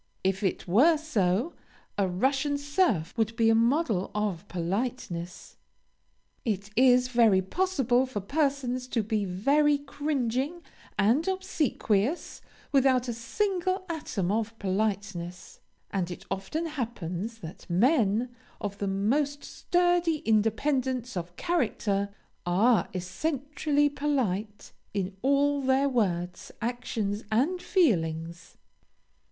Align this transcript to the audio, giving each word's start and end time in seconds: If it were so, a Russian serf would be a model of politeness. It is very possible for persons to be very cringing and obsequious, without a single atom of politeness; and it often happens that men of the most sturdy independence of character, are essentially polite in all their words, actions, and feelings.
If 0.23 0.41
it 0.41 0.67
were 0.67 0.97
so, 0.97 1.53
a 1.95 2.07
Russian 2.07 2.57
serf 2.57 3.15
would 3.19 3.35
be 3.35 3.51
a 3.51 3.53
model 3.53 4.09
of 4.15 4.47
politeness. 4.47 5.57
It 6.43 6.71
is 6.75 7.09
very 7.09 7.43
possible 7.43 8.07
for 8.07 8.19
persons 8.19 8.87
to 8.87 9.03
be 9.03 9.25
very 9.25 9.77
cringing 9.77 10.63
and 10.97 11.27
obsequious, 11.27 12.41
without 12.71 13.07
a 13.09 13.13
single 13.13 13.85
atom 13.89 14.31
of 14.31 14.57
politeness; 14.57 15.59
and 15.91 16.09
it 16.09 16.25
often 16.31 16.65
happens 16.65 17.37
that 17.41 17.69
men 17.69 18.29
of 18.59 18.79
the 18.79 18.87
most 18.87 19.43
sturdy 19.43 20.23
independence 20.25 21.15
of 21.15 21.35
character, 21.35 22.09
are 22.43 22.89
essentially 22.95 23.87
polite 23.87 24.71
in 24.95 25.15
all 25.21 25.61
their 25.61 25.87
words, 25.87 26.51
actions, 26.59 27.23
and 27.31 27.61
feelings. 27.61 28.57